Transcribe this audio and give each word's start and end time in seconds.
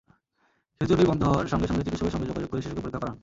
খিঁচুনি 0.81 1.03
বন্ধ 1.05 1.21
হওয়ার 1.23 1.47
সঙ্গে 1.47 1.67
সঙ্গে 1.67 1.83
চিকিৎসকের 1.83 2.13
সঙ্গে 2.13 2.27
যোগাযোগ 2.27 2.49
করে 2.49 2.61
শিশুকে 2.61 2.81
পরীক্ষা 2.81 3.01
করান। 3.03 3.17